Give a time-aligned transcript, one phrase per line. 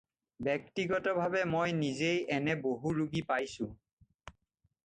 [0.45, 3.71] ব্যক্তিগতভাৱে মই নিজেই এনে বহু ৰোগী পাইছোঁ।